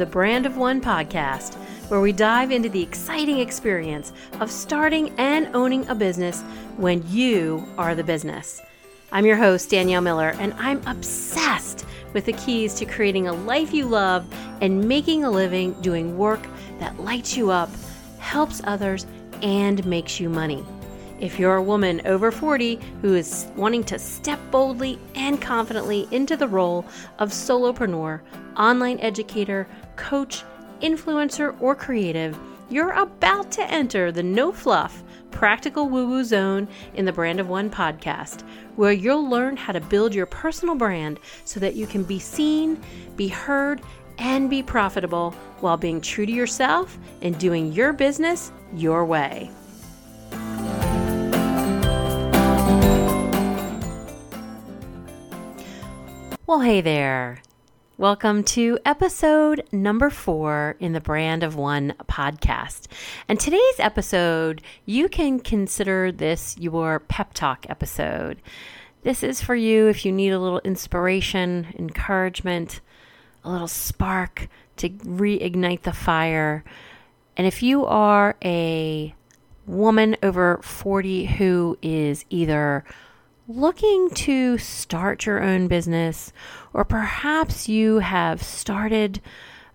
[0.00, 1.56] the Brand of One podcast,
[1.90, 6.40] where we dive into the exciting experience of starting and owning a business
[6.78, 8.62] when you are the business.
[9.12, 11.84] I'm your host, Danielle Miller, and I'm obsessed
[12.14, 14.26] with the keys to creating a life you love
[14.62, 16.40] and making a living doing work
[16.78, 17.68] that lights you up,
[18.18, 19.06] helps others,
[19.42, 20.64] and makes you money.
[21.20, 26.38] If you're a woman over 40 who is wanting to step boldly and confidently into
[26.38, 26.86] the role
[27.18, 28.22] of solopreneur,
[28.56, 29.68] online educator,
[30.00, 30.42] coach,
[30.80, 32.36] influencer, or creative,
[32.70, 37.48] you're about to enter the no fluff, practical woo woo zone in the Brand of
[37.48, 38.42] One podcast,
[38.76, 42.82] where you'll learn how to build your personal brand so that you can be seen,
[43.16, 43.82] be heard,
[44.18, 49.50] and be profitable while being true to yourself and doing your business your way.
[56.46, 57.42] Well, hey there.
[58.00, 62.86] Welcome to episode number four in the Brand of One podcast.
[63.28, 68.40] And today's episode, you can consider this your pep talk episode.
[69.02, 72.80] This is for you if you need a little inspiration, encouragement,
[73.44, 74.48] a little spark
[74.78, 76.64] to reignite the fire.
[77.36, 79.14] And if you are a
[79.66, 82.82] woman over 40 who is either
[83.50, 86.32] looking to start your own business,
[86.72, 89.20] or perhaps you have started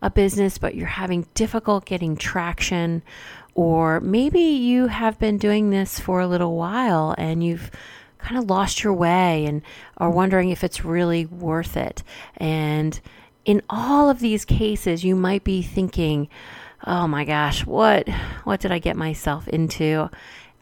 [0.00, 3.02] a business but you're having difficult getting traction,
[3.54, 7.70] or maybe you have been doing this for a little while and you've
[8.18, 9.62] kind of lost your way and
[9.98, 12.02] are wondering if it's really worth it.
[12.36, 13.00] And
[13.44, 16.28] in all of these cases, you might be thinking,
[16.86, 18.08] "Oh my gosh, what
[18.44, 20.10] what did I get myself into?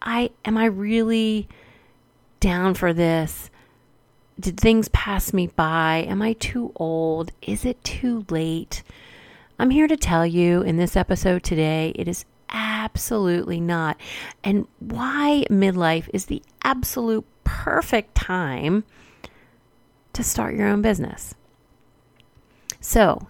[0.00, 1.48] I am I really
[2.40, 3.50] down for this?
[4.38, 6.06] Did things pass me by?
[6.08, 7.30] Am I too old?
[7.42, 8.82] Is it too late?
[9.58, 14.00] I'm here to tell you in this episode today, it is absolutely not.
[14.42, 18.84] And why midlife is the absolute perfect time
[20.14, 21.34] to start your own business.
[22.80, 23.28] So,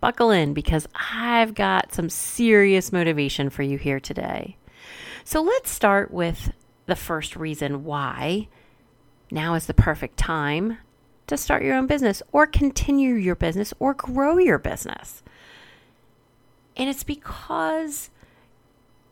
[0.00, 4.56] buckle in because I've got some serious motivation for you here today.
[5.22, 6.52] So, let's start with
[6.88, 8.48] the first reason why
[9.30, 10.78] now is the perfect time
[11.26, 15.22] to start your own business or continue your business or grow your business.
[16.76, 18.08] And it's because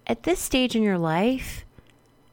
[0.07, 1.67] at this stage in your life,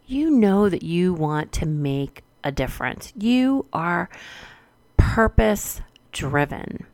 [0.08, 3.12] you know that you want to make a difference.
[3.18, 4.10] You are
[4.96, 5.82] purpose
[6.14, 6.86] driven.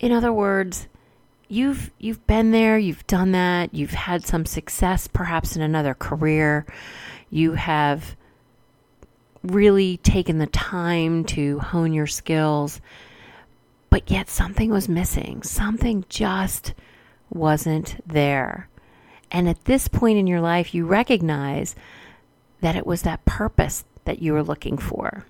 [0.00, 0.88] In other words,
[1.48, 6.66] you've you've been there, you've done that, you've had some success perhaps in another career
[7.30, 8.16] you have
[9.42, 12.80] really taken the time to hone your skills,
[13.90, 15.42] but yet something was missing.
[15.42, 16.74] Something just
[17.30, 18.68] wasn't there.
[19.30, 21.76] And at this point in your life, you recognize
[22.60, 25.26] that it was that purpose that you were looking for.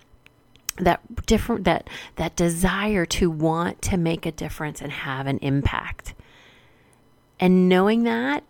[0.80, 6.14] That different that that desire to want to make a difference and have an impact.
[7.40, 8.44] And knowing that,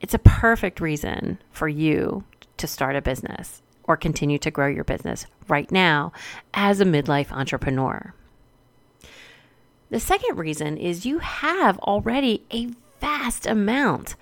[0.00, 2.24] it's a perfect reason for you
[2.56, 6.12] to start a business or continue to grow your business right now
[6.54, 8.14] as a midlife entrepreneur.
[9.90, 12.68] The second reason is you have already a
[13.00, 14.14] vast amount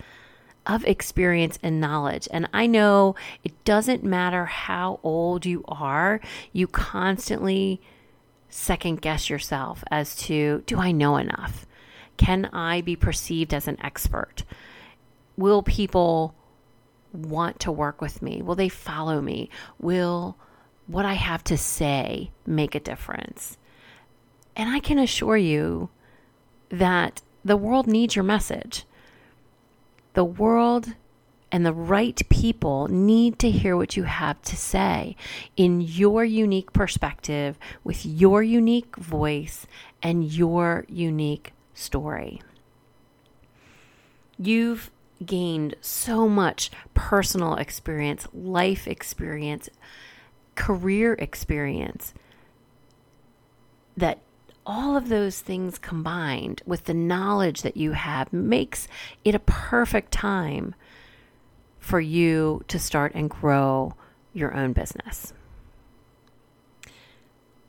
[0.69, 2.29] of experience and knowledge.
[2.31, 6.21] And I know it doesn't matter how old you are,
[6.53, 7.81] you constantly
[8.51, 11.67] second guess yourself as to do I know enough?
[12.17, 14.45] Can I be perceived as an expert?
[15.37, 16.35] Will people
[17.13, 18.43] want to work with me?
[18.43, 19.49] Will they follow me?
[19.79, 20.37] Will
[20.87, 23.57] what I have to say make a difference?
[24.57, 25.91] And I can assure you
[26.71, 28.85] that the world needs your message.
[30.19, 30.95] The world
[31.53, 35.15] and the right people need to hear what you have to say
[35.57, 39.65] in your unique perspective, with your unique voice,
[40.03, 42.43] and your unique story.
[44.37, 44.91] You've
[45.25, 49.69] gained so much personal experience, life experience,
[50.57, 52.13] career experience
[53.97, 54.19] that
[54.69, 58.87] all of those things combined with the knowledge that you have makes
[59.25, 60.75] it a perfect time
[61.81, 63.95] for you to start and grow
[64.35, 65.33] your own business.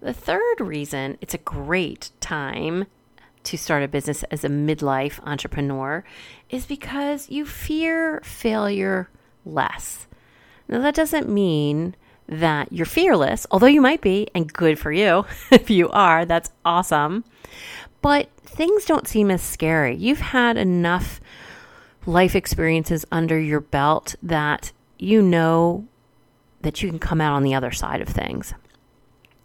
[0.01, 2.86] The third reason it's a great time
[3.44, 6.04] to start a business as a midlife entrepreneur
[6.50, 9.10] is because you fear failure
[9.45, 10.07] less.
[10.68, 11.95] Now, that doesn't mean
[12.30, 16.26] that you're fearless, although you might be, and good for you if you are.
[16.26, 17.24] That's awesome.
[18.02, 19.96] but things don't seem as scary.
[19.96, 21.20] You've had enough
[22.06, 25.88] life experiences under your belt that you know
[26.62, 28.54] that you can come out on the other side of things.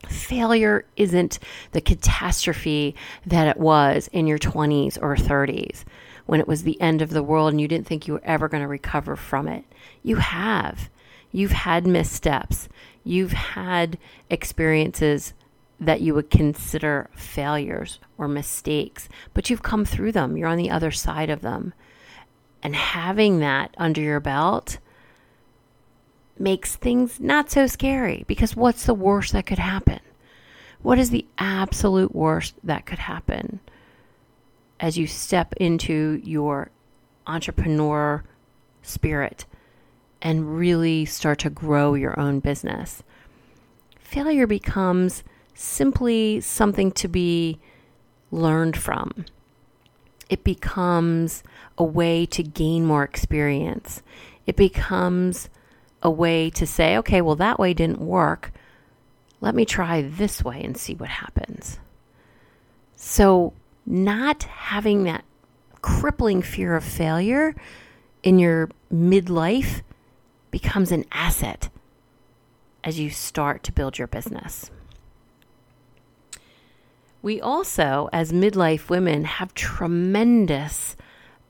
[0.09, 1.39] Failure isn't
[1.73, 2.95] the catastrophe
[3.27, 5.85] that it was in your 20s or 30s
[6.27, 8.49] when it was the end of the world and you didn't think you were ever
[8.49, 9.65] going to recover from it.
[10.03, 10.91] You have.
[11.35, 12.69] You've had missteps.
[13.03, 13.99] You've had
[14.31, 15.35] experiences
[15.81, 20.37] that you would consider failures or mistakes, but you've come through them.
[20.37, 21.75] You're on the other side of them.
[22.63, 24.79] And having that under your belt
[26.39, 29.99] makes things not so scary because what's the worst that could happen?
[30.83, 33.59] What is the absolute worst that could happen
[34.79, 36.71] as you step into your
[37.27, 38.23] entrepreneur
[38.83, 39.47] spirit
[40.25, 43.05] and really start to grow your own business?
[44.01, 45.23] Failure becomes
[45.55, 47.61] simply something to be
[48.33, 49.27] learned from.
[50.29, 51.45] It becomes
[51.77, 54.03] a way to gain more experience.
[54.47, 55.49] It becomes
[56.03, 58.53] a way to say, okay, well, that way didn't work.
[59.41, 61.79] Let me try this way and see what happens.
[62.97, 63.53] So,
[63.87, 65.25] not having that
[65.83, 67.55] crippling fear of failure
[68.23, 69.83] in your midlife
[70.55, 71.69] becomes an asset
[72.85, 74.71] as you start to build your business.
[77.23, 80.95] We also, as midlife women, have tremendous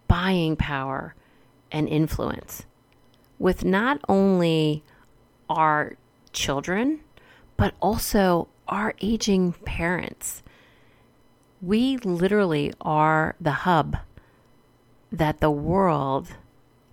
[0.08, 1.14] buying power
[1.70, 2.64] and influence
[3.38, 4.82] with not only
[5.50, 5.98] our
[6.32, 7.00] children,
[7.58, 10.42] but also our aging parents.
[11.60, 13.98] We literally are the hub
[15.12, 16.28] that the world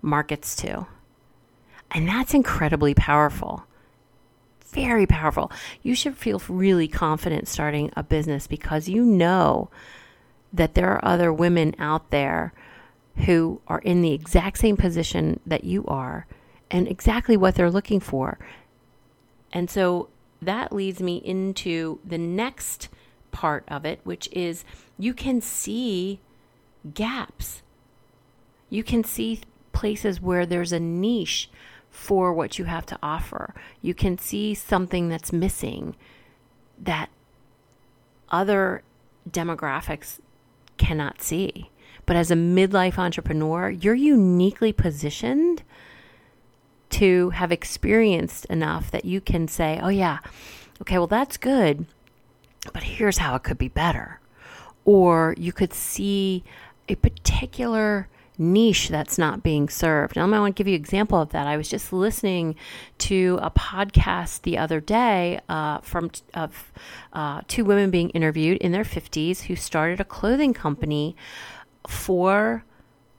[0.02, 0.86] markets to.
[1.92, 3.64] And that's incredibly powerful.
[4.66, 5.52] Very powerful.
[5.82, 9.68] You should feel really confident starting a business because you know
[10.52, 12.54] that there are other women out there
[13.26, 16.26] who are in the exact same position that you are
[16.70, 18.38] and exactly what they're looking for.
[19.52, 20.08] And so
[20.40, 22.88] that leads me into the next
[23.30, 24.64] part of it, which is
[24.98, 26.20] you can see
[26.94, 27.62] gaps.
[28.70, 29.40] You can see
[29.72, 31.50] places where there's a niche
[31.92, 33.54] for what you have to offer.
[33.82, 35.94] You can see something that's missing
[36.80, 37.10] that
[38.30, 38.82] other
[39.30, 40.18] demographics
[40.78, 41.70] cannot see.
[42.06, 45.62] But as a midlife entrepreneur, you're uniquely positioned
[46.90, 50.18] to have experienced enough that you can say, oh, yeah,
[50.80, 51.86] okay, well, that's good,
[52.72, 54.18] but here's how it could be better.
[54.84, 56.42] Or you could see
[56.88, 60.16] a particular niche that's not being served.
[60.16, 61.46] And I want to give you an example of that.
[61.46, 62.56] I was just listening
[62.98, 66.72] to a podcast the other day uh, from of
[67.12, 71.16] uh, two women being interviewed in their 50s who started a clothing company
[71.86, 72.64] for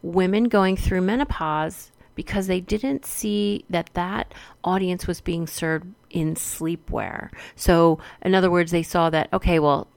[0.01, 4.33] women going through menopause because they didn't see that that
[4.63, 7.29] audience was being served in sleepwear.
[7.55, 9.87] So, in other words, they saw that, okay, well,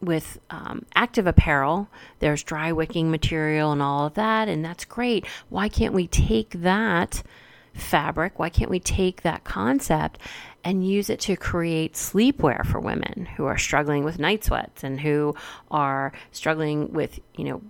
[0.00, 1.88] with um, active apparel,
[2.18, 5.26] there's dry wicking material and all of that, and that's great.
[5.48, 7.22] Why can't we take that
[7.72, 8.38] fabric?
[8.38, 10.18] Why can't we take that concept
[10.62, 15.00] and use it to create sleepwear for women who are struggling with night sweats and
[15.00, 15.34] who
[15.70, 17.62] are struggling with, you know,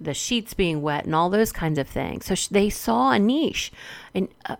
[0.00, 2.26] the sheets being wet and all those kinds of things.
[2.26, 3.72] So they saw a niche
[4.14, 4.56] and uh,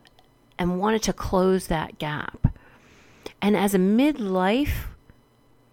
[0.58, 2.54] and wanted to close that gap.
[3.40, 4.86] And as a midlife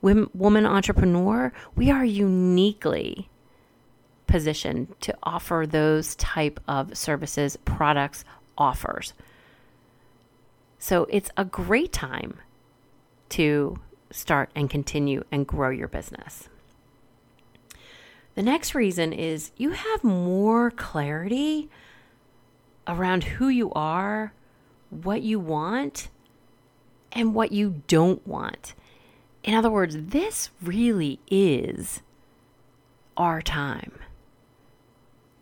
[0.01, 3.29] woman entrepreneur, we are uniquely
[4.27, 8.23] positioned to offer those type of services, products,
[8.57, 9.13] offers.
[10.77, 12.37] So it's a great time
[13.29, 13.79] to
[14.11, 16.47] start and continue and grow your business.
[18.35, 21.69] The next reason is you have more clarity
[22.87, 24.31] around who you are,
[24.89, 26.09] what you want,
[27.11, 28.73] and what you don't want.
[29.43, 32.01] In other words, this really is
[33.17, 33.93] our time.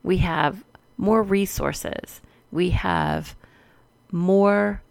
[0.03, 0.63] We have
[0.97, 3.35] more resources, we have
[4.11, 4.81] more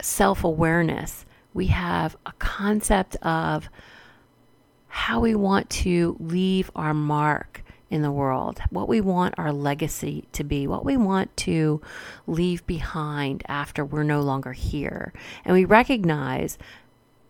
[0.00, 3.68] self awareness, we have a concept of
[4.88, 10.24] how we want to leave our mark in the world, what we want our legacy
[10.32, 11.80] to be, what we want to
[12.26, 15.12] leave behind after we're no longer here.
[15.44, 16.56] And we recognize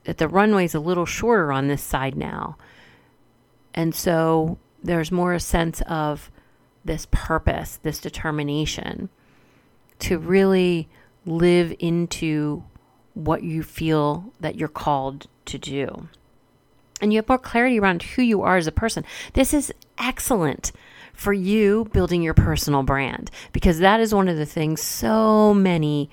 [0.04, 2.56] that the runway's a little shorter on this side now.
[3.74, 6.30] And so there's more a sense of
[6.84, 9.08] this purpose, this determination
[10.00, 10.88] to really
[11.24, 12.64] live into
[13.14, 16.08] what you feel that you're called to do.
[17.02, 19.04] and you have more clarity around who you are as a person.
[19.34, 20.70] This is excellent
[21.12, 26.08] for you building your personal brand because that is one of the things so many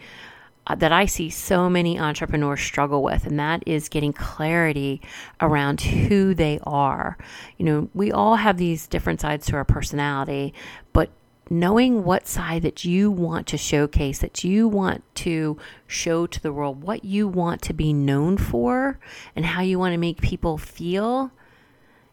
[0.70, 5.02] Uh, that I see so many entrepreneurs struggle with, and that is getting clarity
[5.42, 7.18] around who they are.
[7.58, 10.54] You know, we all have these different sides to our personality,
[10.94, 11.10] but
[11.50, 15.58] knowing what side that you want to showcase, that you want to
[15.88, 19.00] show to the world, what you want to be known for,
[19.36, 21.32] and how you want to make people feel,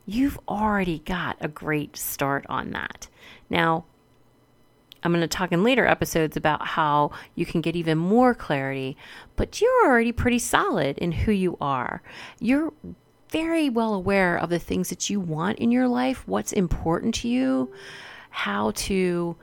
[0.07, 3.09] you've already got a great start on that.
[3.51, 3.85] Now,
[5.03, 8.97] I'm going to talk in later episodes about how you can get even more clarity,
[9.37, 12.03] but you're already pretty solid in who you are.
[12.41, 12.73] You're
[13.31, 17.29] very well aware of the things that you want in your life, what's important to
[17.29, 17.73] you,
[18.31, 19.37] how to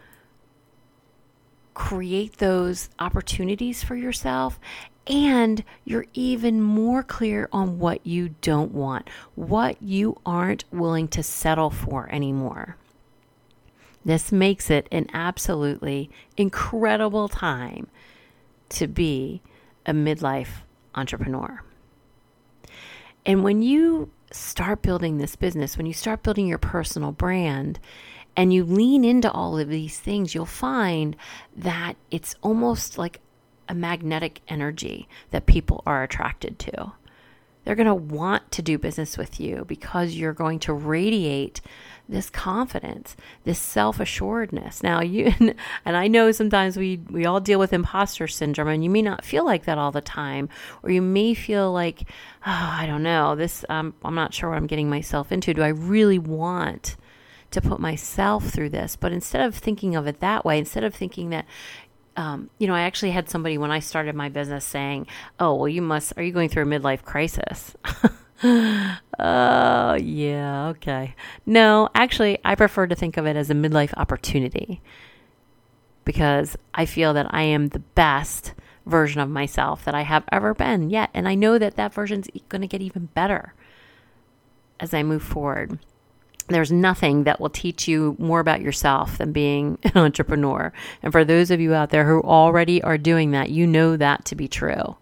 [1.73, 4.59] create those opportunities for yourself.
[5.05, 11.23] And you're even more clear on what you don't want, what you aren't willing to
[11.23, 12.77] settle for anymore.
[14.05, 17.87] This makes it an absolutely incredible time
[18.69, 19.41] to be
[19.85, 20.61] a midlife
[20.95, 21.63] entrepreneur.
[23.25, 27.79] And when you start building this business, when you start building your personal brand,
[28.35, 31.15] and you lean into all of these things, you'll find
[31.55, 33.21] that it's almost like
[33.69, 36.91] a magnetic energy that people are attracted to.
[37.63, 41.61] They're going to want to do business with you because you're going to radiate
[42.09, 43.15] this confidence,
[43.45, 44.83] this self-assuredness.
[44.83, 45.33] Now, you
[45.85, 49.23] and I know sometimes we we all deal with imposter syndrome and you may not
[49.23, 50.49] feel like that all the time
[50.81, 52.01] or you may feel like,
[52.45, 53.35] "Oh, I don't know.
[53.35, 55.53] This um, I'm not sure what I'm getting myself into.
[55.53, 56.97] Do I really want
[57.53, 58.95] to put myself through this.
[58.95, 61.45] But instead of thinking of it that way, instead of thinking that,
[62.15, 65.07] um, you know, I actually had somebody when I started my business saying,
[65.39, 66.13] "Oh, well, you must.
[66.17, 67.75] Are you going through a midlife crisis?"
[69.19, 71.15] Oh, yeah, okay.
[71.45, 74.81] No, actually, I prefer to think of it as a midlife opportunity
[76.03, 78.53] because I feel that I am the best
[78.85, 81.09] version of myself that I have ever been yet.
[81.13, 83.53] And I know that that version's going to get even better
[84.79, 85.79] as I move forward
[86.47, 90.73] there's nothing that will teach you more about yourself than being an entrepreneur.
[91.01, 94.25] And for those of you out there who already are doing that, you know that
[94.25, 94.97] to be true.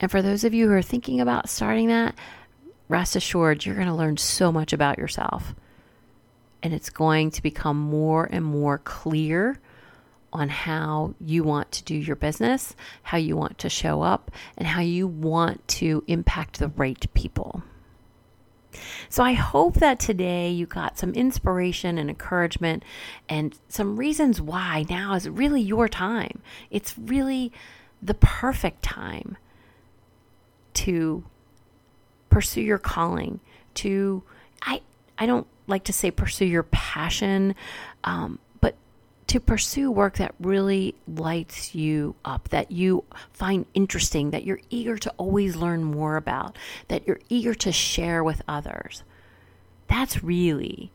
[0.00, 2.14] And for those of you who are thinking about starting that,
[2.88, 5.54] rest assured you're going to learn so much about yourself.
[6.62, 9.58] And it's going to become more and more clear
[10.32, 14.66] on how you want to do your business, how you want to show up, and
[14.66, 17.62] how you want to impact the right people.
[19.08, 22.82] So I hope that today you got some inspiration and encouragement
[23.28, 26.42] and some reasons why now is really your time.
[26.70, 27.52] It's really
[28.02, 29.36] the perfect time
[30.74, 31.24] to
[32.28, 33.40] pursue your calling,
[33.74, 34.22] to
[34.62, 34.82] I
[35.16, 37.54] I don't like to say pursue your passion,
[38.02, 38.38] um,
[39.26, 44.98] to pursue work that really lights you up, that you find interesting, that you're eager
[44.98, 46.56] to always learn more about,
[46.88, 49.02] that you're eager to share with others.
[49.88, 50.92] That's really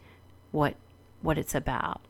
[0.52, 0.76] what
[1.22, 2.02] what it's about.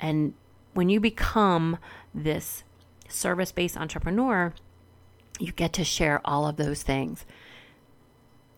[0.00, 0.34] And
[0.74, 1.78] when you become
[2.14, 2.64] this
[3.08, 4.52] service-based entrepreneur,
[5.38, 7.24] you get to share all of those things.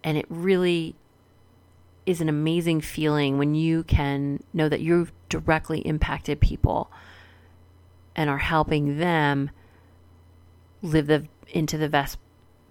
[0.02, 0.96] And it really
[2.06, 6.90] is an amazing feeling when you can know that you've directly impacted people
[8.14, 9.50] and are helping them
[10.82, 12.18] live the, into the best,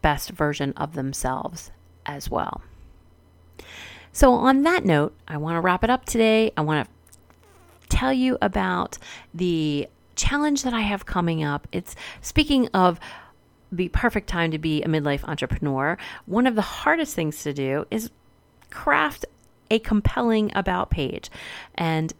[0.01, 1.71] best version of themselves
[2.05, 2.61] as well.
[4.11, 6.51] So, on that note, I want to wrap it up today.
[6.55, 7.17] I want to
[7.89, 8.99] tell you about
[9.33, 11.67] the challenge that I have coming up.
[11.71, 12.99] It's speaking of
[13.71, 15.97] the perfect time to be a midlife entrepreneur.
[16.27, 18.11] One of the hardest things to do is
[18.73, 19.25] craft
[19.71, 21.29] a compelling about page.
[21.75, 22.13] And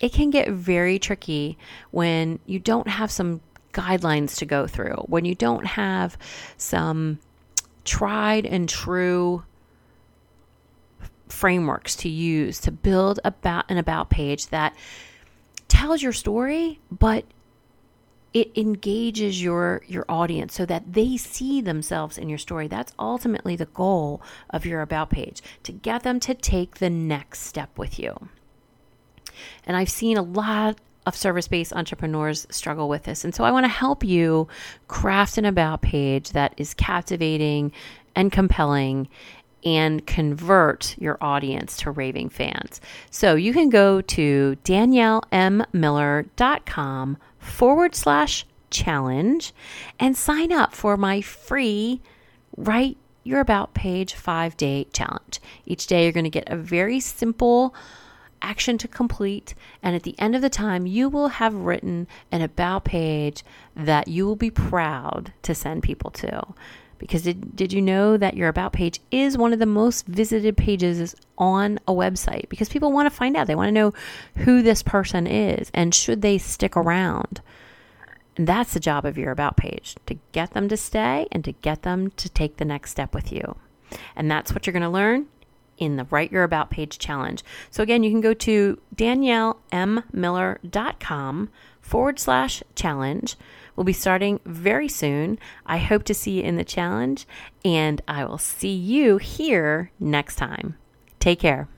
[0.00, 1.58] it can get very tricky
[1.90, 3.40] when you don't have some
[3.72, 6.16] guidelines to go through, when you don't have
[6.56, 7.18] some
[7.84, 9.42] tried and true
[11.28, 14.74] frameworks to use to build about an about page that
[15.68, 17.24] tells your story but
[18.34, 22.68] it engages your your audience so that they see themselves in your story.
[22.68, 27.40] That's ultimately the goal of your about page to get them to take the next
[27.40, 28.28] step with you.
[29.64, 33.24] And i've seen a lot of service-based entrepreneurs struggle with this.
[33.24, 34.48] And so i want to help you
[34.88, 37.72] craft an about page that is captivating
[38.14, 39.08] and compelling
[39.64, 42.80] and convert your audience to raving fans.
[43.10, 49.52] So you can go to daniellemmiller.com forward slash challenge
[49.98, 52.00] and sign up for my free
[52.56, 55.40] Write Your About Page five day challenge.
[55.66, 57.74] Each day, you're going to get a very simple
[58.40, 59.54] action to complete.
[59.82, 63.42] And at the end of the time, you will have written an About page
[63.74, 66.46] that you will be proud to send people to.
[66.98, 70.56] Because did, did you know that your About page is one of the most visited
[70.56, 72.48] pages on a website?
[72.48, 73.92] Because people want to find out, they want to know
[74.36, 77.40] who this person is and should they stick around.
[78.36, 81.52] And that's the job of your About page to get them to stay and to
[81.52, 83.56] get them to take the next step with you.
[84.14, 85.26] And that's what you're going to learn
[85.78, 87.42] in the Write Your About page challenge.
[87.70, 91.48] So, again, you can go to daniellemmiller.com
[91.80, 93.36] forward slash challenge.
[93.78, 95.38] We'll be starting very soon.
[95.64, 97.28] I hope to see you in the challenge,
[97.64, 100.76] and I will see you here next time.
[101.20, 101.68] Take care.